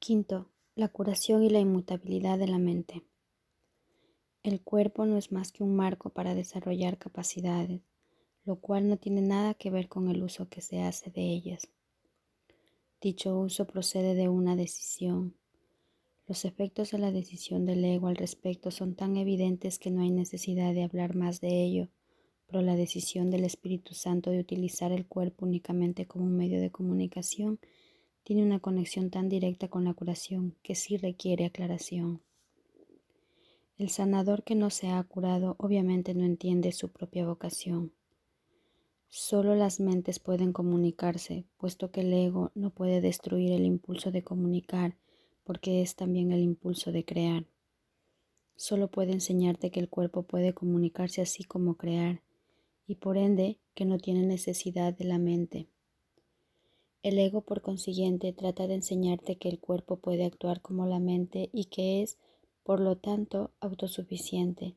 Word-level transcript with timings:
Quinto, 0.00 0.48
la 0.76 0.88
curación 0.88 1.42
y 1.42 1.50
la 1.50 1.60
inmutabilidad 1.60 2.38
de 2.38 2.46
la 2.46 2.58
mente. 2.58 3.02
El 4.42 4.62
cuerpo 4.62 5.04
no 5.04 5.18
es 5.18 5.30
más 5.30 5.52
que 5.52 5.62
un 5.62 5.76
marco 5.76 6.08
para 6.08 6.34
desarrollar 6.34 6.96
capacidades, 6.96 7.82
lo 8.46 8.56
cual 8.56 8.88
no 8.88 8.96
tiene 8.96 9.20
nada 9.20 9.52
que 9.52 9.68
ver 9.68 9.88
con 9.88 10.08
el 10.08 10.22
uso 10.22 10.48
que 10.48 10.62
se 10.62 10.80
hace 10.80 11.10
de 11.10 11.20
ellas. 11.20 11.68
Dicho 13.02 13.38
uso 13.38 13.66
procede 13.66 14.14
de 14.14 14.30
una 14.30 14.56
decisión. 14.56 15.34
Los 16.26 16.46
efectos 16.46 16.92
de 16.92 16.98
la 16.98 17.12
decisión 17.12 17.66
del 17.66 17.84
ego 17.84 18.06
al 18.06 18.16
respecto 18.16 18.70
son 18.70 18.94
tan 18.94 19.18
evidentes 19.18 19.78
que 19.78 19.90
no 19.90 20.00
hay 20.00 20.10
necesidad 20.10 20.72
de 20.72 20.84
hablar 20.84 21.14
más 21.14 21.42
de 21.42 21.62
ello, 21.62 21.88
pero 22.46 22.62
la 22.62 22.74
decisión 22.74 23.30
del 23.30 23.44
Espíritu 23.44 23.92
Santo 23.92 24.30
de 24.30 24.40
utilizar 24.40 24.92
el 24.92 25.06
cuerpo 25.06 25.44
únicamente 25.44 26.06
como 26.06 26.24
un 26.24 26.38
medio 26.38 26.58
de 26.58 26.70
comunicación 26.70 27.60
tiene 28.22 28.42
una 28.42 28.60
conexión 28.60 29.10
tan 29.10 29.28
directa 29.28 29.68
con 29.68 29.84
la 29.84 29.94
curación 29.94 30.56
que 30.62 30.74
sí 30.74 30.96
requiere 30.96 31.44
aclaración. 31.46 32.22
El 33.76 33.88
sanador 33.88 34.42
que 34.42 34.54
no 34.54 34.68
se 34.68 34.88
ha 34.88 35.02
curado 35.04 35.56
obviamente 35.58 36.12
no 36.14 36.24
entiende 36.24 36.72
su 36.72 36.90
propia 36.90 37.26
vocación. 37.26 37.92
Solo 39.08 39.54
las 39.56 39.80
mentes 39.80 40.18
pueden 40.18 40.52
comunicarse, 40.52 41.44
puesto 41.56 41.90
que 41.90 42.02
el 42.02 42.12
ego 42.12 42.52
no 42.54 42.70
puede 42.70 43.00
destruir 43.00 43.52
el 43.52 43.64
impulso 43.64 44.12
de 44.12 44.22
comunicar, 44.22 44.96
porque 45.42 45.82
es 45.82 45.96
también 45.96 46.30
el 46.30 46.42
impulso 46.42 46.92
de 46.92 47.04
crear. 47.04 47.46
Solo 48.54 48.88
puede 48.88 49.12
enseñarte 49.12 49.70
que 49.70 49.80
el 49.80 49.88
cuerpo 49.88 50.22
puede 50.22 50.52
comunicarse 50.52 51.22
así 51.22 51.42
como 51.42 51.76
crear, 51.76 52.20
y 52.86 52.96
por 52.96 53.16
ende 53.16 53.58
que 53.74 53.84
no 53.84 53.98
tiene 53.98 54.26
necesidad 54.26 54.92
de 54.92 55.06
la 55.06 55.18
mente. 55.18 55.66
El 57.02 57.18
ego, 57.18 57.40
por 57.40 57.62
consiguiente, 57.62 58.34
trata 58.34 58.66
de 58.66 58.74
enseñarte 58.74 59.36
que 59.36 59.48
el 59.48 59.58
cuerpo 59.58 59.96
puede 59.96 60.26
actuar 60.26 60.60
como 60.60 60.84
la 60.86 60.98
mente 60.98 61.48
y 61.52 61.66
que 61.66 62.02
es, 62.02 62.18
por 62.62 62.78
lo 62.78 62.96
tanto, 62.96 63.52
autosuficiente. 63.60 64.76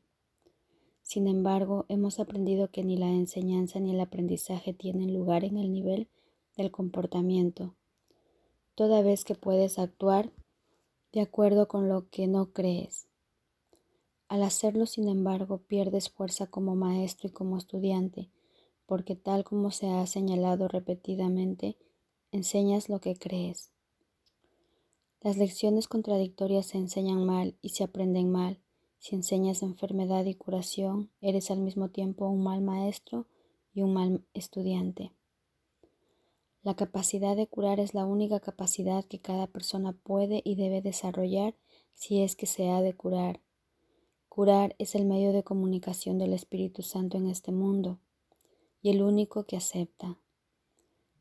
Sin 1.02 1.28
embargo, 1.28 1.84
hemos 1.88 2.18
aprendido 2.20 2.70
que 2.70 2.82
ni 2.82 2.96
la 2.96 3.10
enseñanza 3.10 3.78
ni 3.78 3.90
el 3.90 4.00
aprendizaje 4.00 4.72
tienen 4.72 5.12
lugar 5.12 5.44
en 5.44 5.58
el 5.58 5.70
nivel 5.70 6.08
del 6.56 6.70
comportamiento, 6.70 7.74
toda 8.74 9.02
vez 9.02 9.24
que 9.24 9.34
puedes 9.34 9.78
actuar 9.78 10.32
de 11.12 11.20
acuerdo 11.20 11.68
con 11.68 11.88
lo 11.88 12.08
que 12.08 12.26
no 12.26 12.52
crees. 12.52 13.06
Al 14.28 14.42
hacerlo, 14.42 14.86
sin 14.86 15.08
embargo, 15.08 15.58
pierdes 15.58 16.08
fuerza 16.08 16.46
como 16.46 16.74
maestro 16.74 17.28
y 17.28 17.32
como 17.32 17.58
estudiante, 17.58 18.30
porque 18.86 19.14
tal 19.14 19.44
como 19.44 19.70
se 19.70 19.88
ha 19.90 20.06
señalado 20.06 20.68
repetidamente, 20.68 21.76
enseñas 22.34 22.88
lo 22.88 23.00
que 23.00 23.14
crees. 23.14 23.70
Las 25.20 25.36
lecciones 25.36 25.86
contradictorias 25.86 26.66
se 26.66 26.78
enseñan 26.78 27.24
mal 27.24 27.56
y 27.62 27.70
se 27.70 27.84
aprenden 27.84 28.30
mal. 28.32 28.58
Si 28.98 29.14
enseñas 29.14 29.62
enfermedad 29.62 30.24
y 30.24 30.34
curación, 30.34 31.10
eres 31.20 31.52
al 31.52 31.60
mismo 31.60 31.90
tiempo 31.90 32.28
un 32.28 32.42
mal 32.42 32.60
maestro 32.60 33.28
y 33.72 33.82
un 33.82 33.94
mal 33.94 34.24
estudiante. 34.34 35.12
La 36.64 36.74
capacidad 36.74 37.36
de 37.36 37.46
curar 37.46 37.78
es 37.78 37.94
la 37.94 38.04
única 38.04 38.40
capacidad 38.40 39.04
que 39.04 39.20
cada 39.20 39.46
persona 39.46 39.92
puede 39.92 40.42
y 40.44 40.56
debe 40.56 40.82
desarrollar 40.82 41.54
si 41.92 42.20
es 42.20 42.34
que 42.34 42.46
se 42.46 42.68
ha 42.68 42.80
de 42.80 42.94
curar. 42.94 43.40
Curar 44.28 44.74
es 44.78 44.96
el 44.96 45.04
medio 45.04 45.32
de 45.32 45.44
comunicación 45.44 46.18
del 46.18 46.32
Espíritu 46.32 46.82
Santo 46.82 47.16
en 47.16 47.28
este 47.28 47.52
mundo 47.52 48.00
y 48.82 48.90
el 48.90 49.02
único 49.02 49.44
que 49.44 49.56
acepta. 49.56 50.18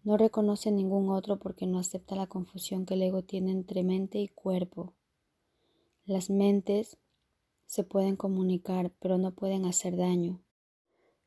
No 0.03 0.17
reconoce 0.17 0.69
ningún 0.69 1.09
otro 1.09 1.39
porque 1.39 1.65
no 1.65 1.79
acepta 1.79 2.15
la 2.15 2.27
confusión 2.27 2.85
que 2.85 2.95
el 2.95 3.03
ego 3.03 3.23
tiene 3.23 3.51
entre 3.51 3.83
mente 3.83 4.19
y 4.19 4.27
cuerpo. 4.27 4.93
Las 6.05 6.29
mentes 6.29 6.97
se 7.67 7.85
pueden 7.85 8.17
comunicar, 8.17 8.91
pero 8.99 9.17
no 9.17 9.31
pueden 9.31 9.65
hacer 9.65 9.95
daño. 9.95 10.41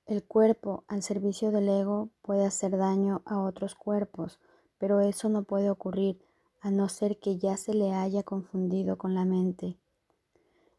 El 0.04 0.22
cuerpo, 0.22 0.84
al 0.88 1.02
servicio 1.02 1.50
del 1.50 1.70
ego, 1.70 2.10
puede 2.20 2.44
hacer 2.44 2.76
daño 2.76 3.22
a 3.24 3.40
otros 3.40 3.74
cuerpos, 3.74 4.38
pero 4.78 5.00
eso 5.00 5.30
no 5.30 5.44
puede 5.44 5.70
ocurrir 5.70 6.20
a 6.60 6.70
no 6.70 6.90
ser 6.90 7.18
que 7.18 7.38
ya 7.38 7.56
se 7.56 7.72
le 7.72 7.92
haya 7.92 8.22
confundido 8.22 8.98
con 8.98 9.14
la 9.14 9.24
mente. 9.24 9.78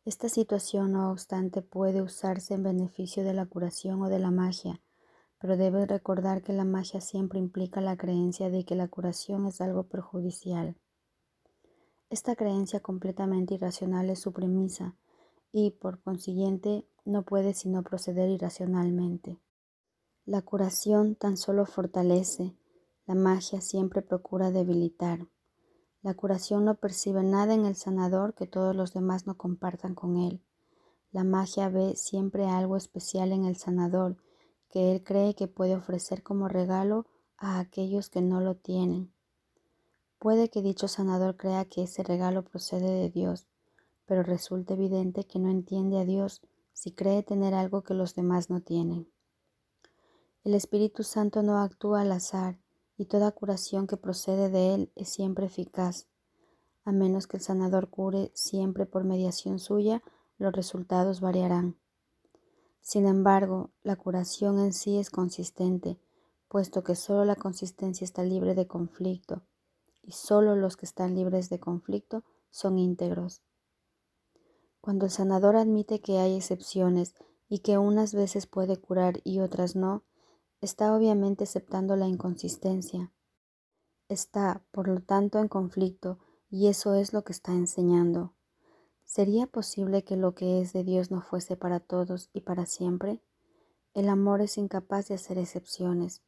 Esta 0.05 0.29
situación, 0.29 0.93
no 0.93 1.11
obstante, 1.11 1.61
puede 1.63 2.01
usarse 2.01 2.53
en 2.53 2.63
beneficio 2.63 3.23
de 3.23 3.33
la 3.33 3.47
curación 3.47 4.01
o 4.03 4.07
de 4.07 4.19
la 4.19 4.31
magia, 4.31 4.79
pero 5.39 5.57
debes 5.57 5.87
recordar 5.87 6.41
que 6.41 6.53
la 6.53 6.65
magia 6.65 7.01
siempre 7.01 7.39
implica 7.39 7.81
la 7.81 7.97
creencia 7.97 8.49
de 8.49 8.65
que 8.65 8.75
la 8.75 8.87
curación 8.87 9.45
es 9.45 9.61
algo 9.61 9.83
perjudicial. 9.83 10.75
Esta 12.09 12.35
creencia 12.35 12.79
completamente 12.79 13.55
irracional 13.55 14.09
es 14.09 14.19
su 14.19 14.31
premisa 14.31 14.95
y, 15.51 15.71
por 15.71 16.01
consiguiente, 16.01 16.85
no 17.05 17.23
puede 17.23 17.53
sino 17.53 17.83
proceder 17.83 18.29
irracionalmente. 18.29 19.39
La 20.25 20.41
curación 20.41 21.15
tan 21.15 21.37
solo 21.37 21.65
fortalece, 21.65 22.55
la 23.05 23.15
magia 23.15 23.61
siempre 23.61 24.01
procura 24.01 24.51
debilitar. 24.51 25.27
La 26.01 26.13
curación 26.13 26.65
no 26.65 26.75
percibe 26.75 27.23
nada 27.23 27.53
en 27.53 27.65
el 27.65 27.75
sanador 27.75 28.33
que 28.33 28.47
todos 28.47 28.75
los 28.75 28.93
demás 28.93 29.27
no 29.27 29.37
compartan 29.37 29.95
con 29.95 30.17
él. 30.17 30.41
La 31.11 31.23
magia 31.23 31.69
ve 31.69 31.95
siempre 31.95 32.47
algo 32.47 32.75
especial 32.75 33.31
en 33.31 33.45
el 33.45 33.55
sanador 33.55 34.17
que 34.69 34.91
él 34.91 35.03
cree 35.03 35.35
que 35.35 35.47
puede 35.47 35.75
ofrecer 35.75 36.23
como 36.23 36.47
regalo 36.47 37.05
a 37.37 37.59
aquellos 37.59 38.09
que 38.09 38.21
no 38.21 38.41
lo 38.41 38.55
tienen. 38.55 39.13
Puede 40.19 40.49
que 40.49 40.61
dicho 40.61 40.87
sanador 40.87 41.37
crea 41.37 41.65
que 41.65 41.83
ese 41.83 42.03
regalo 42.03 42.43
procede 42.43 42.89
de 42.89 43.09
Dios, 43.09 43.47
pero 44.05 44.23
resulta 44.23 44.73
evidente 44.73 45.25
que 45.25 45.39
no 45.39 45.49
entiende 45.49 45.99
a 45.99 46.05
Dios 46.05 46.41
si 46.73 46.91
cree 46.91 47.23
tener 47.23 47.53
algo 47.53 47.83
que 47.83 47.93
los 47.93 48.15
demás 48.15 48.49
no 48.49 48.61
tienen. 48.61 49.09
El 50.43 50.53
Espíritu 50.53 51.03
Santo 51.03 51.43
no 51.43 51.59
actúa 51.59 52.01
al 52.01 52.11
azar 52.11 52.59
y 52.97 53.05
toda 53.05 53.31
curación 53.31 53.85
que 53.85 53.97
procede 53.97 54.49
de 54.49 54.73
Él 54.73 54.91
es 54.95 55.09
siempre 55.09 55.45
eficaz. 55.45 56.07
A 56.83 56.91
menos 56.91 57.27
que 57.27 57.37
el 57.37 57.43
sanador 57.43 57.89
cure 57.89 58.31
siempre 58.33 58.85
por 58.85 59.03
mediación 59.03 59.59
suya, 59.59 60.01
los 60.37 60.53
resultados 60.53 61.19
variarán. 61.19 61.77
Sin 62.81 63.05
embargo, 63.05 63.71
la 63.83 63.95
curación 63.95 64.59
en 64.59 64.73
sí 64.73 64.97
es 64.97 65.09
consistente, 65.09 65.99
puesto 66.47 66.83
que 66.83 66.95
solo 66.95 67.25
la 67.25 67.35
consistencia 67.35 68.05
está 68.05 68.23
libre 68.23 68.55
de 68.55 68.67
conflicto, 68.67 69.43
y 70.01 70.13
solo 70.13 70.55
los 70.55 70.77
que 70.77 70.85
están 70.85 71.15
libres 71.15 71.49
de 71.49 71.59
conflicto 71.59 72.23
son 72.49 72.77
íntegros. 72.77 73.43
Cuando 74.79 75.05
el 75.05 75.11
sanador 75.11 75.57
admite 75.57 75.99
que 75.99 76.19
hay 76.19 76.35
excepciones 76.37 77.13
y 77.49 77.59
que 77.59 77.77
unas 77.77 78.13
veces 78.13 78.47
puede 78.47 78.77
curar 78.77 79.19
y 79.25 79.39
otras 79.39 79.75
no, 79.75 80.05
está 80.61 80.95
obviamente 80.95 81.43
aceptando 81.43 81.95
la 81.95 82.07
inconsistencia. 82.07 83.11
Está, 84.07 84.65
por 84.71 84.87
lo 84.87 85.01
tanto, 85.01 85.39
en 85.39 85.49
conflicto 85.49 86.19
y 86.49 86.67
eso 86.67 86.93
es 86.93 87.11
lo 87.11 87.23
que 87.23 87.33
está 87.33 87.51
enseñando. 87.51 88.36
¿Sería 89.07 89.47
posible 89.47 90.03
que 90.03 90.17
lo 90.17 90.35
que 90.35 90.59
es 90.59 90.73
de 90.73 90.83
Dios 90.83 91.11
no 91.11 91.21
fuese 91.21 91.55
para 91.55 91.79
todos 91.79 92.29
y 92.33 92.41
para 92.41 92.65
siempre? 92.65 93.21
El 93.93 94.09
amor 94.09 94.41
es 94.41 94.57
incapaz 94.57 95.07
de 95.07 95.15
hacer 95.15 95.37
excepciones. 95.37 96.23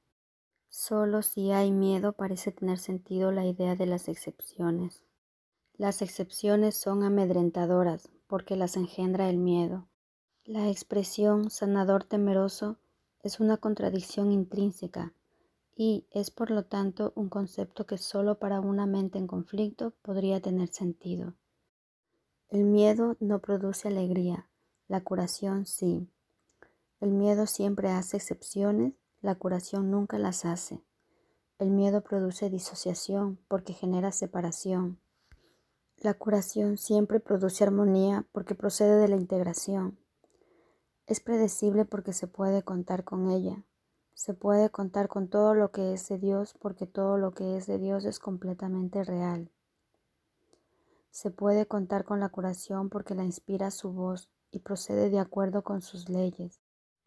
Solo 0.70 1.22
si 1.22 1.52
hay 1.52 1.72
miedo 1.72 2.14
parece 2.14 2.54
tener 2.54 2.78
sentido 2.78 3.34
la 3.34 3.46
idea 3.46 3.76
de 3.76 3.86
las 3.86 4.08
excepciones. 4.08 5.04
Las 5.74 6.02
excepciones 6.02 6.78
son 6.78 7.04
amedrentadoras 7.04 8.10
porque 8.28 8.56
las 8.56 8.78
engendra 8.78 9.30
el 9.30 9.40
miedo. 9.40 9.90
La 10.46 10.70
expresión 10.70 11.50
sanador 11.50 12.06
temeroso 12.06 12.78
es 13.22 13.42
una 13.42 13.58
contradicción 13.58 14.32
intrínseca 14.32 15.14
y 15.76 16.08
es 16.12 16.32
por 16.32 16.50
lo 16.50 16.64
tanto 16.64 17.12
un 17.16 17.28
concepto 17.28 17.86
que 17.86 17.98
solo 17.98 18.40
para 18.40 18.62
una 18.62 18.86
mente 18.86 19.18
en 19.18 19.28
conflicto 19.28 19.92
podría 20.02 20.40
tener 20.40 20.70
sentido. 20.70 21.36
El 22.51 22.63
miedo 22.63 23.16
no 23.19 23.38
produce 23.42 23.90
alegría, 23.90 24.50
la 24.88 25.01
curación 25.04 25.68
sí. 25.68 26.10
El 27.00 27.12
miedo 27.12 27.46
siempre 27.46 27.92
hace 27.92 28.18
excepciones, 28.18 28.96
la 29.22 29.36
curación 29.36 29.92
nunca 29.92 30.18
las 30.18 30.46
hace. 30.46 30.81
El 31.60 31.69
miedo 31.69 32.01
produce 32.01 32.50
disociación 32.50 33.38
porque 33.48 33.74
genera 33.74 34.12
separación. 34.12 35.00
La 35.98 36.16
curación 36.16 36.80
siempre 36.80 37.19
produce 37.19 37.63
armonía 37.63 38.25
porque 38.31 38.56
procede 38.56 38.96
de 38.96 39.10
la 39.10 39.18
integración. 39.18 40.00
Es 41.06 41.19
predecible 41.19 41.86
porque 41.86 42.13
se 42.13 42.25
puede 42.25 42.63
contar 42.63 43.04
con 43.04 43.30
ella. 43.30 43.63
Se 44.16 44.34
puede 44.34 44.72
contar 44.72 45.07
con 45.07 45.28
todo 45.28 45.54
lo 45.54 45.69
que 45.69 45.94
es 45.94 46.10
de 46.10 46.18
Dios 46.18 46.56
porque 46.60 46.88
todo 46.88 47.19
lo 47.19 47.31
que 47.31 47.57
es 47.57 47.68
de 47.68 47.78
Dios 47.78 48.06
es 48.06 48.18
completamente 48.18 49.04
real. 49.04 49.51
Se 51.12 51.32
puede 51.32 51.66
contar 51.66 52.06
con 52.06 52.20
la 52.20 52.30
curación 52.30 52.90
porque 52.90 53.16
la 53.16 53.24
inspira 53.24 53.72
su 53.72 53.92
voz 53.92 54.30
y 54.52 54.60
procede 54.60 55.10
de 55.10 55.20
acuerdo 55.20 55.64
con 55.64 55.82
sus 55.82 56.10
leyes. 56.10 56.60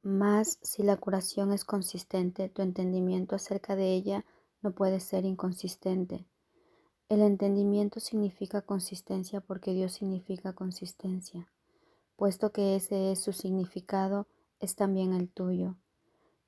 Mas 0.03 0.59
si 0.63 0.83
la 0.83 0.97
curación 0.97 1.53
es 1.53 1.65
consistente, 1.65 2.49
tu 2.49 2.63
entendimiento 2.63 3.37
acerca 3.37 3.77
de 3.77 3.95
ella 3.95 4.25
no 4.61 4.73
puede 4.73 5.01
ser 5.01 5.25
inconsistente. 5.25 6.27
El 7.09 7.21
entendimiento 7.21 8.01
significa 8.01 8.63
consistencia 8.63 9.41
porque 9.41 9.73
Dios 9.73 9.93
significa 9.93 10.55
consistencia. 10.55 11.49
Puesto 12.17 12.53
que 12.53 12.77
ese 12.77 13.13
es 13.13 13.21
su 13.21 13.33
significado, 13.33 14.27
es 14.61 14.77
también 14.77 15.13
el 15.13 15.29
tuyo. 15.29 15.77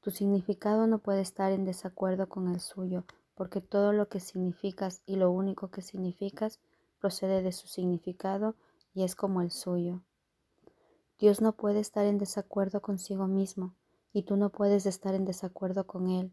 Tu 0.01 0.11
significado 0.11 0.87
no 0.87 0.99
puede 0.99 1.21
estar 1.21 1.53
en 1.53 1.65
desacuerdo 1.65 2.29
con 2.29 2.49
el 2.49 2.61
suyo, 2.61 3.05
porque 3.35 3.61
todo 3.61 3.93
lo 3.93 4.09
que 4.09 4.21
significas 4.21 5.03
y 5.07 5.17
lo 5.17 5.31
único 5.31 5.71
que 5.71 5.83
significas 5.83 6.61
procede 7.05 7.43
de 7.43 7.53
su 7.53 7.69
significado 7.69 8.57
y 8.95 9.03
es 9.05 9.15
como 9.15 9.43
el 9.43 9.51
suyo. 9.51 10.03
Dios 11.19 11.43
no 11.43 11.55
puede 11.55 11.81
estar 11.81 12.07
en 12.07 12.17
desacuerdo 12.17 12.81
consigo 12.81 13.27
mismo 13.27 13.77
y 14.15 14.23
tú 14.23 14.39
no 14.39 14.49
puedes 14.49 14.87
estar 14.87 15.15
en 15.15 15.27
desacuerdo 15.27 15.87
con 15.87 16.09
Él. 16.09 16.33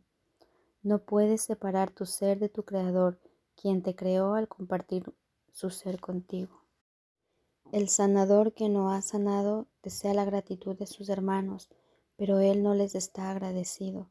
No 0.82 1.00
puedes 1.00 1.42
separar 1.42 1.92
tu 1.92 2.06
ser 2.06 2.40
de 2.40 2.48
tu 2.48 2.64
Creador 2.64 3.20
quien 3.58 3.84
te 3.84 3.96
creó 3.96 4.34
al 4.36 4.48
compartir 4.48 5.14
su 5.52 5.72
ser 5.72 6.00
contigo. 6.00 6.64
El 7.74 7.90
sanador 7.90 8.54
que 8.54 8.70
no 8.70 8.94
ha 8.94 9.02
sanado 9.02 9.68
desea 9.84 10.14
la 10.14 10.24
gratitud 10.24 10.78
de 10.78 10.88
sus 10.88 11.10
hermanos, 11.10 11.68
pero 12.16 12.40
él 12.40 12.64
no 12.64 12.76
les 12.76 12.96
está 12.96 13.30
agradecido. 13.30 14.10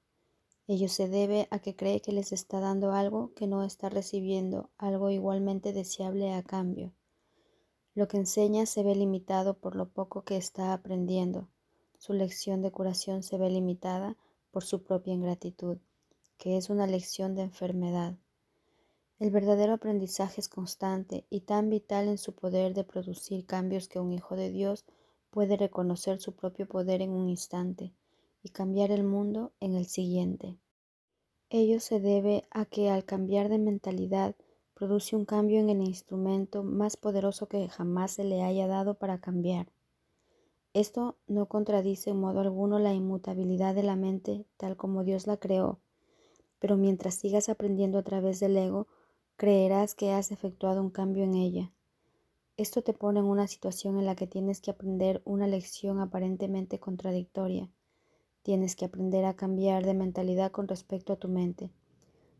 Ello 0.67 0.89
se 0.89 1.09
debe 1.09 1.49
a 1.51 1.59
que 1.59 1.75
cree 1.75 2.01
que 2.01 2.13
les 2.13 2.31
está 2.33 2.61
dando 2.61 2.93
algo 2.93 3.33
que 3.35 3.47
no 3.47 3.65
está 3.65 3.89
recibiendo, 3.89 4.71
algo 4.79 5.11
igualmente 5.11 5.73
deseable 5.73 6.33
a 6.33 6.43
cambio. 6.43 6.93
Lo 7.95 8.07
que 8.07 8.19
enseña 8.19 8.67
se 8.67 8.85
ve 8.85 8.95
limitado 8.95 9.55
por 9.55 9.75
lo 9.75 9.89
poco 9.89 10.23
que 10.23 10.37
está 10.37 10.73
aprendiendo. 10.73 11.49
Su 11.99 12.13
lección 12.13 12.63
de 12.63 12.71
curación 12.71 13.25
se 13.25 13.37
ve 13.37 13.51
limitada 13.51 14.17
por 14.53 14.65
su 14.65 14.85
propia 14.85 15.13
ingratitud, 15.13 15.79
que 16.39 16.57
es 16.57 16.71
una 16.71 16.87
lección 16.87 17.35
de 17.35 17.43
enfermedad. 17.43 18.17
El 19.19 19.31
verdadero 19.31 19.75
aprendizaje 19.75 20.41
es 20.41 20.49
constante 20.49 21.27
y 21.31 21.41
tan 21.41 21.69
vital 21.69 22.07
en 22.07 22.17
su 22.17 22.35
poder 22.35 22.75
de 22.75 22.85
producir 22.85 23.45
cambios 23.45 23.89
que 23.89 23.99
un 23.99 24.13
hijo 24.13 24.37
de 24.37 24.51
Dios 24.51 24.85
puede 25.31 25.57
reconocer 25.57 26.21
su 26.21 26.33
propio 26.37 26.69
poder 26.69 27.03
en 27.03 27.11
un 27.11 27.29
instante 27.29 27.93
y 28.43 28.51
cambiar 28.51 28.91
el 28.91 29.05
mundo 29.05 29.53
en 29.61 29.75
el 29.75 29.87
siguiente. 29.87 30.59
Ello 31.49 31.81
se 31.81 32.01
debe 32.01 32.45
a 32.51 32.65
que 32.65 32.91
al 32.91 33.05
cambiar 33.05 33.49
de 33.49 33.59
mentalidad 33.59 34.37
produce 34.75 35.17
un 35.17 35.25
cambio 35.25 35.61
en 35.61 35.69
el 35.69 35.83
instrumento 35.83 36.63
más 36.63 36.97
poderoso 36.97 37.49
que 37.49 37.69
jamás 37.69 38.13
se 38.13 38.25
le 38.25 38.43
haya 38.43 38.67
dado 38.67 38.95
para 38.95 39.21
cambiar. 39.21 39.73
Esto 40.73 41.19
no 41.27 41.47
contradice 41.47 42.11
en 42.11 42.21
modo 42.21 42.41
alguno 42.41 42.79
la 42.79 42.95
inmutabilidad 42.95 43.75
de 43.75 43.83
la 43.83 43.97
mente 43.97 44.47
tal 44.57 44.77
como 44.77 45.03
Dios 45.03 45.27
la 45.27 45.37
creó, 45.37 45.81
pero 46.61 46.77
mientras 46.77 47.17
sigas 47.17 47.49
aprendiendo 47.49 47.99
a 47.99 48.05
través 48.05 48.39
del 48.39 48.57
ego, 48.57 48.87
creerás 49.37 49.95
que 49.95 50.13
has 50.13 50.31
efectuado 50.31 50.81
un 50.81 50.91
cambio 50.91 51.25
en 51.25 51.35
ella. 51.35 51.73
Esto 52.57 52.83
te 52.83 52.93
pone 52.93 53.21
en 53.21 53.27
una 53.27 53.49
situación 53.49 53.99
en 53.99 54.07
la 54.07 54.15
que 54.15 54.27
tienes 54.27 54.61
que 54.61 54.71
aprender 54.71 55.23
una 55.25 55.49
lección 55.49 55.99
aparentemente 55.99 56.79
contradictoria. 56.79 57.69
Tienes 58.43 58.77
que 58.77 58.87
aprender 58.87 59.25
a 59.25 59.35
cambiar 59.35 59.85
de 59.85 59.95
mentalidad 59.95 60.51
con 60.51 60.69
respecto 60.69 61.13
a 61.13 61.17
tu 61.17 61.29
mente. 61.29 61.71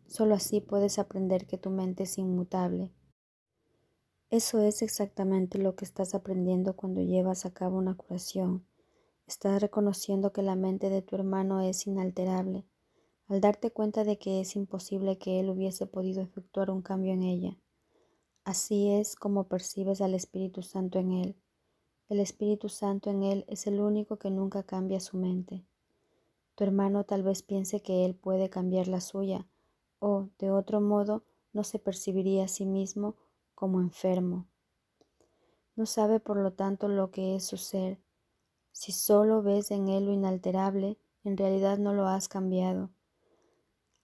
Solo 0.07 0.35
así 0.35 0.61
puedes 0.61 0.99
aprender 0.99 1.47
que 1.47 1.59
tu 1.59 1.71
mente 1.71 2.05
es 2.05 2.19
inmutable. 2.19 2.91
Eso 4.31 4.61
es 4.61 4.83
exactamente 4.83 5.59
lo 5.59 5.77
que 5.77 5.85
estás 5.85 6.15
aprendiendo 6.15 6.75
cuando 6.75 7.01
llevas 7.01 7.47
a 7.47 7.53
cabo 7.53 7.79
una 7.79 7.97
curación. 7.97 8.65
Estás 9.27 9.61
reconociendo 9.61 10.33
que 10.33 10.43
la 10.43 10.57
mente 10.57 10.91
de 10.91 11.03
tu 11.03 11.17
hermano 11.17 11.61
es 11.61 11.87
inalterable 11.87 12.65
al 13.31 13.41
darte 13.41 13.71
cuenta 13.71 14.03
de 14.03 14.19
que 14.19 14.41
es 14.41 14.57
imposible 14.57 15.17
que 15.17 15.39
él 15.39 15.51
hubiese 15.51 15.87
podido 15.87 16.21
efectuar 16.21 16.69
un 16.69 16.83
cambio 16.83 17.13
en 17.13 17.23
ella. 17.23 17.57
Así 18.43 18.91
es 18.91 19.15
como 19.15 19.47
percibes 19.47 20.01
al 20.01 20.15
Espíritu 20.15 20.63
Santo 20.63 20.99
en 20.99 21.13
él. 21.13 21.37
El 22.09 22.19
Espíritu 22.19 22.69
Santo 22.69 23.09
en 23.09 23.23
él 23.23 23.45
es 23.47 23.69
el 23.69 23.81
único 23.81 24.19
que 24.19 24.33
nunca 24.33 24.65
cambia 24.65 24.99
su 24.99 25.17
mente. 25.17 25.65
Tu 26.61 26.65
hermano 26.65 27.05
tal 27.05 27.23
vez 27.23 27.43
piense 27.43 27.81
que 27.81 28.05
él 28.05 28.15
puede 28.15 28.51
cambiar 28.51 28.87
la 28.87 29.01
suya, 29.01 29.47
o, 29.99 30.29
de 30.39 30.51
otro 30.51 30.83
modo, 30.83 31.25
no 31.55 31.65
se 31.65 31.79
percibiría 31.79 32.45
a 32.45 32.49
sí 32.49 32.67
mismo 32.67 33.17
como 33.55 33.81
enfermo. 33.81 34.47
No 35.75 35.87
sabe 35.87 36.21
por 36.21 36.37
lo 36.37 36.53
tanto 36.53 36.89
lo 36.89 37.11
que 37.11 37.35
es 37.35 37.47
su 37.47 37.57
ser. 37.57 37.99
Si 38.73 38.93
solo 38.93 39.43
ves 39.43 39.71
en 39.71 39.89
él 39.89 40.05
lo 40.05 40.13
inalterable, 40.13 40.99
en 41.25 41.39
realidad 41.39 41.79
no 41.79 41.95
lo 41.95 42.07
has 42.07 42.29
cambiado. 42.29 42.91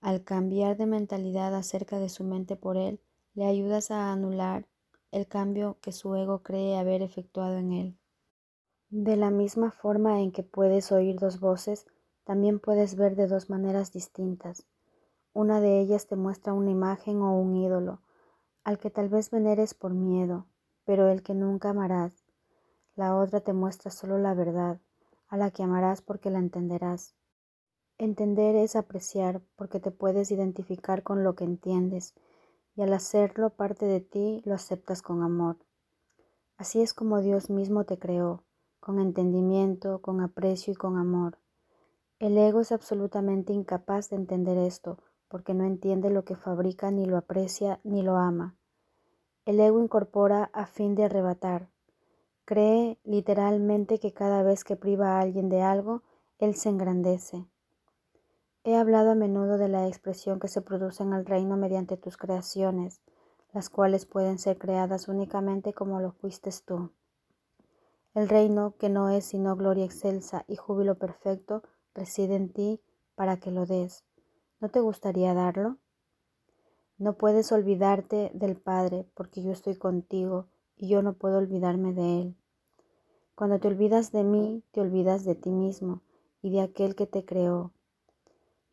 Al 0.00 0.24
cambiar 0.24 0.78
de 0.78 0.86
mentalidad 0.86 1.54
acerca 1.54 1.98
de 1.98 2.08
su 2.08 2.24
mente 2.24 2.56
por 2.56 2.78
él, 2.78 3.02
le 3.34 3.44
ayudas 3.44 3.90
a 3.90 4.10
anular 4.10 4.66
el 5.10 5.26
cambio 5.26 5.76
que 5.82 5.92
su 5.92 6.14
ego 6.14 6.42
cree 6.42 6.78
haber 6.78 7.02
efectuado 7.02 7.58
en 7.58 7.72
él. 7.72 7.98
De 8.88 9.16
la 9.16 9.30
misma 9.30 9.72
forma 9.72 10.22
en 10.22 10.32
que 10.32 10.42
puedes 10.42 10.90
oír 10.90 11.18
dos 11.18 11.38
voces, 11.38 11.86
también 12.26 12.58
puedes 12.58 12.96
ver 12.96 13.14
de 13.14 13.28
dos 13.28 13.48
maneras 13.50 13.92
distintas. 13.92 14.66
Una 15.32 15.60
de 15.60 15.78
ellas 15.78 16.08
te 16.08 16.16
muestra 16.16 16.54
una 16.54 16.72
imagen 16.72 17.22
o 17.22 17.38
un 17.38 17.54
ídolo, 17.54 18.00
al 18.64 18.78
que 18.78 18.90
tal 18.90 19.08
vez 19.08 19.30
veneres 19.30 19.74
por 19.74 19.94
miedo, 19.94 20.46
pero 20.84 21.08
el 21.08 21.22
que 21.22 21.34
nunca 21.34 21.70
amarás. 21.70 22.24
La 22.96 23.14
otra 23.14 23.42
te 23.42 23.52
muestra 23.52 23.92
solo 23.92 24.18
la 24.18 24.34
verdad, 24.34 24.80
a 25.28 25.36
la 25.36 25.52
que 25.52 25.62
amarás 25.62 26.02
porque 26.02 26.30
la 26.30 26.40
entenderás. 26.40 27.14
Entender 27.96 28.56
es 28.56 28.74
apreciar 28.74 29.40
porque 29.54 29.78
te 29.78 29.92
puedes 29.92 30.32
identificar 30.32 31.04
con 31.04 31.22
lo 31.22 31.36
que 31.36 31.44
entiendes 31.44 32.12
y 32.74 32.82
al 32.82 32.92
hacerlo 32.92 33.50
parte 33.50 33.86
de 33.86 34.00
ti 34.00 34.42
lo 34.44 34.54
aceptas 34.54 35.00
con 35.00 35.22
amor. 35.22 35.58
Así 36.56 36.82
es 36.82 36.92
como 36.92 37.20
Dios 37.20 37.50
mismo 37.50 37.84
te 37.84 38.00
creó, 38.00 38.42
con 38.80 38.98
entendimiento, 38.98 40.00
con 40.02 40.20
aprecio 40.20 40.72
y 40.72 40.76
con 40.76 40.98
amor. 40.98 41.38
El 42.18 42.38
ego 42.38 42.60
es 42.60 42.72
absolutamente 42.72 43.52
incapaz 43.52 44.08
de 44.08 44.16
entender 44.16 44.56
esto 44.56 44.98
porque 45.28 45.54
no 45.54 45.64
entiende 45.64 46.10
lo 46.10 46.24
que 46.24 46.36
fabrica, 46.36 46.90
ni 46.90 47.04
lo 47.04 47.16
aprecia, 47.16 47.80
ni 47.84 48.02
lo 48.02 48.16
ama. 48.16 48.54
El 49.44 49.60
ego 49.60 49.82
incorpora 49.82 50.50
a 50.52 50.66
fin 50.66 50.94
de 50.94 51.04
arrebatar. 51.04 51.68
Cree 52.44 52.98
literalmente 53.04 53.98
que 53.98 54.12
cada 54.12 54.42
vez 54.42 54.64
que 54.64 54.76
priva 54.76 55.16
a 55.16 55.20
alguien 55.20 55.48
de 55.48 55.62
algo, 55.62 56.02
él 56.38 56.54
se 56.54 56.68
engrandece. 56.68 57.44
He 58.64 58.76
hablado 58.76 59.10
a 59.10 59.14
menudo 59.14 59.58
de 59.58 59.68
la 59.68 59.86
expresión 59.86 60.40
que 60.40 60.48
se 60.48 60.62
produce 60.62 61.02
en 61.02 61.12
el 61.12 61.26
reino 61.26 61.56
mediante 61.56 61.96
tus 61.96 62.16
creaciones, 62.16 63.00
las 63.52 63.68
cuales 63.68 64.06
pueden 64.06 64.38
ser 64.38 64.58
creadas 64.58 65.08
únicamente 65.08 65.72
como 65.72 66.00
lo 66.00 66.12
fuiste 66.12 66.50
tú. 66.64 66.90
El 68.14 68.28
reino, 68.28 68.74
que 68.78 68.88
no 68.88 69.10
es 69.10 69.26
sino 69.26 69.54
gloria 69.56 69.84
excelsa 69.84 70.44
y 70.48 70.56
júbilo 70.56 70.96
perfecto, 70.96 71.62
reside 71.96 72.36
en 72.36 72.52
ti 72.52 72.80
para 73.16 73.38
que 73.38 73.50
lo 73.50 73.66
des. 73.66 74.04
¿No 74.60 74.68
te 74.68 74.78
gustaría 74.78 75.34
darlo? 75.34 75.78
No 76.98 77.16
puedes 77.18 77.50
olvidarte 77.50 78.30
del 78.32 78.54
Padre, 78.54 79.08
porque 79.14 79.42
yo 79.42 79.50
estoy 79.50 79.76
contigo 79.76 80.46
y 80.76 80.88
yo 80.88 81.02
no 81.02 81.14
puedo 81.14 81.38
olvidarme 81.38 81.92
de 81.92 82.22
Él. 82.22 82.36
Cuando 83.34 83.58
te 83.58 83.66
olvidas 83.66 84.12
de 84.12 84.22
mí, 84.22 84.62
te 84.70 84.80
olvidas 84.80 85.24
de 85.24 85.34
ti 85.34 85.50
mismo 85.50 86.02
y 86.40 86.50
de 86.50 86.60
aquel 86.60 86.94
que 86.94 87.08
te 87.08 87.24
creó 87.24 87.72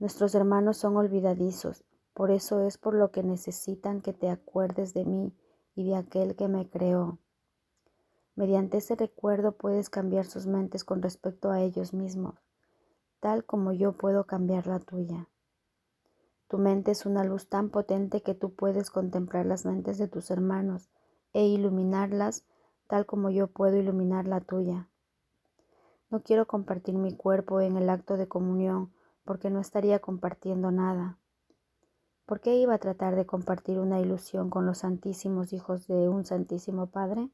Nuestros 0.03 0.35
hermanos 0.35 0.75
son 0.75 0.97
olvidadizos, 0.97 1.85
por 2.13 2.29
eso 2.29 2.59
es 2.59 2.77
por 2.77 2.93
lo 2.93 3.11
que 3.11 3.23
necesitan 3.23 4.01
que 4.01 4.11
te 4.11 4.29
acuerdes 4.29 4.93
de 4.93 5.05
mí 5.05 5.33
y 5.75 5.87
de 5.87 5.95
aquel 5.95 6.35
que 6.35 6.49
me 6.49 6.67
creó. 6.67 7.19
Mediante 8.35 8.79
ese 8.79 8.95
recuerdo 8.95 9.53
puedes 9.53 9.89
cambiar 9.89 10.25
sus 10.25 10.45
mentes 10.45 10.83
con 10.83 11.01
respecto 11.01 11.51
a 11.51 11.61
ellos 11.61 11.93
mismos, 11.93 12.35
tal 13.23 13.45
como 13.45 13.71
yo 13.71 13.93
puedo 13.93 14.25
cambiar 14.25 14.67
la 14.67 14.79
tuya. 14.79 15.29
Tu 16.49 16.57
mente 16.57 16.91
es 16.91 17.05
una 17.05 17.23
luz 17.23 17.47
tan 17.47 17.69
potente 17.69 18.21
que 18.21 18.35
tú 18.35 18.53
puedes 18.53 18.91
contemplar 18.91 19.45
las 19.45 19.65
mentes 19.65 19.97
de 19.97 20.09
tus 20.09 20.29
hermanos 20.29 20.89
e 21.31 21.45
iluminarlas 21.45 22.43
tal 22.87 23.05
como 23.05 23.29
yo 23.29 23.47
puedo 23.47 23.77
iluminar 23.77 24.27
la 24.27 24.41
tuya. 24.41 24.89
No 26.09 26.21
quiero 26.21 26.47
compartir 26.47 26.95
mi 26.95 27.15
cuerpo 27.15 27.61
en 27.61 27.77
el 27.77 27.89
acto 27.89 28.17
de 28.17 28.27
comunión 28.27 28.91
porque 29.23 29.49
no 29.49 29.61
estaría 29.61 29.99
compartiendo 29.99 30.71
nada. 30.71 31.17
¿Por 32.25 32.41
qué 32.41 32.55
iba 32.55 32.73
a 32.73 32.79
tratar 32.79 33.15
de 33.15 33.25
compartir 33.25 33.79
una 33.79 34.01
ilusión 34.01 34.49
con 34.49 34.65
los 34.65 34.79
santísimos 34.79 35.53
hijos 35.53 35.87
de 35.87 36.09
un 36.09 36.25
santísimo 36.25 36.87
Padre? 36.87 37.29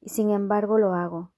Y 0.00 0.08
sin 0.08 0.30
embargo 0.30 0.76
lo 0.76 0.92
hago. 0.92 1.30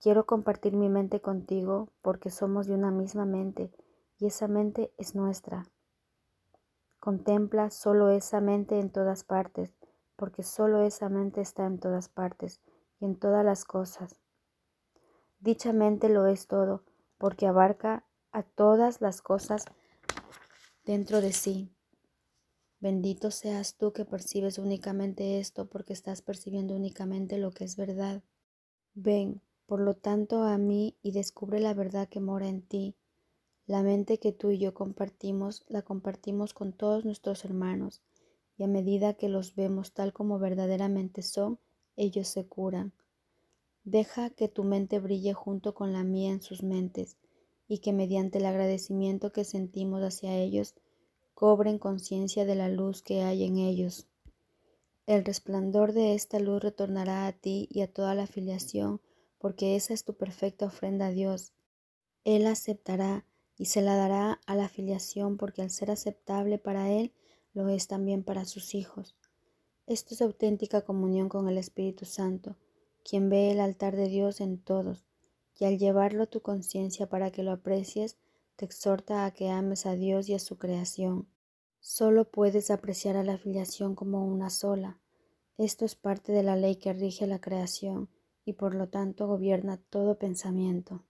Quiero 0.00 0.24
compartir 0.24 0.74
mi 0.74 0.88
mente 0.88 1.20
contigo 1.20 1.90
porque 2.00 2.30
somos 2.30 2.66
de 2.66 2.74
una 2.74 2.90
misma 2.90 3.26
mente 3.26 3.70
y 4.18 4.26
esa 4.26 4.48
mente 4.48 4.94
es 4.96 5.14
nuestra. 5.14 5.66
Contempla 6.98 7.70
solo 7.70 8.08
esa 8.08 8.40
mente 8.40 8.78
en 8.78 8.90
todas 8.90 9.24
partes, 9.24 9.74
porque 10.16 10.42
solo 10.42 10.82
esa 10.82 11.10
mente 11.10 11.42
está 11.42 11.66
en 11.66 11.78
todas 11.78 12.08
partes 12.08 12.62
y 12.98 13.04
en 13.04 13.16
todas 13.16 13.44
las 13.44 13.66
cosas. 13.66 14.16
Dicha 15.38 15.74
mente 15.74 16.08
lo 16.08 16.26
es 16.26 16.46
todo, 16.46 16.82
porque 17.18 17.46
abarca 17.46 18.06
a 18.32 18.42
todas 18.42 19.02
las 19.02 19.20
cosas 19.20 19.66
dentro 20.86 21.20
de 21.20 21.34
sí. 21.34 21.70
Bendito 22.78 23.30
seas 23.30 23.76
tú 23.76 23.92
que 23.92 24.06
percibes 24.06 24.56
únicamente 24.56 25.40
esto 25.40 25.68
porque 25.68 25.92
estás 25.92 26.22
percibiendo 26.22 26.74
únicamente 26.74 27.36
lo 27.36 27.50
que 27.50 27.64
es 27.64 27.76
verdad. 27.76 28.22
Ven, 28.94 29.42
por 29.70 29.80
lo 29.80 29.94
tanto, 29.94 30.42
a 30.42 30.58
mí 30.58 30.96
y 31.00 31.12
descubre 31.12 31.60
la 31.60 31.74
verdad 31.74 32.08
que 32.08 32.18
mora 32.18 32.48
en 32.48 32.60
ti. 32.60 32.96
La 33.68 33.84
mente 33.84 34.18
que 34.18 34.32
tú 34.32 34.50
y 34.50 34.58
yo 34.58 34.74
compartimos, 34.74 35.64
la 35.68 35.82
compartimos 35.82 36.54
con 36.54 36.72
todos 36.72 37.04
nuestros 37.04 37.44
hermanos, 37.44 38.02
y 38.58 38.64
a 38.64 38.66
medida 38.66 39.14
que 39.14 39.28
los 39.28 39.54
vemos 39.54 39.92
tal 39.92 40.12
como 40.12 40.40
verdaderamente 40.40 41.22
son, 41.22 41.60
ellos 41.94 42.26
se 42.26 42.48
curan. 42.48 42.92
Deja 43.84 44.30
que 44.30 44.48
tu 44.48 44.64
mente 44.64 44.98
brille 44.98 45.34
junto 45.34 45.72
con 45.72 45.92
la 45.92 46.02
mía 46.02 46.32
en 46.32 46.42
sus 46.42 46.64
mentes, 46.64 47.16
y 47.68 47.78
que 47.78 47.92
mediante 47.92 48.38
el 48.38 48.46
agradecimiento 48.46 49.30
que 49.30 49.44
sentimos 49.44 50.02
hacia 50.02 50.36
ellos, 50.36 50.74
cobren 51.32 51.78
conciencia 51.78 52.44
de 52.44 52.56
la 52.56 52.68
luz 52.68 53.02
que 53.02 53.22
hay 53.22 53.44
en 53.44 53.58
ellos. 53.58 54.08
El 55.06 55.24
resplandor 55.24 55.92
de 55.92 56.14
esta 56.16 56.40
luz 56.40 56.60
retornará 56.60 57.28
a 57.28 57.32
ti 57.32 57.68
y 57.70 57.82
a 57.82 57.92
toda 57.92 58.16
la 58.16 58.26
filiación, 58.26 59.00
porque 59.40 59.74
esa 59.74 59.94
es 59.94 60.04
tu 60.04 60.14
perfecta 60.14 60.66
ofrenda 60.66 61.06
a 61.06 61.10
Dios. 61.10 61.54
Él 62.24 62.46
aceptará 62.46 63.24
y 63.56 63.64
se 63.66 63.80
la 63.80 63.96
dará 63.96 64.38
a 64.46 64.54
la 64.54 64.68
filiación, 64.68 65.38
porque 65.38 65.62
al 65.62 65.70
ser 65.70 65.90
aceptable 65.90 66.58
para 66.58 66.90
Él, 66.90 67.12
lo 67.54 67.68
es 67.70 67.88
también 67.88 68.22
para 68.22 68.44
sus 68.44 68.74
hijos. 68.74 69.16
Esto 69.86 70.14
es 70.14 70.20
auténtica 70.20 70.82
comunión 70.82 71.30
con 71.30 71.48
el 71.48 71.56
Espíritu 71.56 72.04
Santo, 72.04 72.56
quien 73.02 73.30
ve 73.30 73.50
el 73.50 73.60
altar 73.60 73.96
de 73.96 74.08
Dios 74.08 74.42
en 74.42 74.58
todos, 74.58 75.06
y 75.58 75.64
al 75.64 75.78
llevarlo 75.78 76.24
a 76.24 76.30
tu 76.30 76.42
conciencia 76.42 77.08
para 77.08 77.30
que 77.30 77.42
lo 77.42 77.52
aprecies, 77.52 78.18
te 78.56 78.66
exhorta 78.66 79.24
a 79.24 79.30
que 79.30 79.48
ames 79.48 79.86
a 79.86 79.94
Dios 79.94 80.28
y 80.28 80.34
a 80.34 80.38
su 80.38 80.58
creación. 80.58 81.26
Solo 81.80 82.30
puedes 82.30 82.70
apreciar 82.70 83.16
a 83.16 83.24
la 83.24 83.38
filiación 83.38 83.94
como 83.94 84.26
una 84.26 84.50
sola. 84.50 85.00
Esto 85.56 85.86
es 85.86 85.94
parte 85.94 86.30
de 86.32 86.42
la 86.42 86.56
ley 86.56 86.76
que 86.76 86.92
rige 86.92 87.26
la 87.26 87.40
creación 87.40 88.10
y 88.50 88.52
por 88.52 88.74
lo 88.74 88.88
tanto 88.88 89.28
gobierna 89.28 89.76
todo 89.76 90.18
pensamiento. 90.18 91.04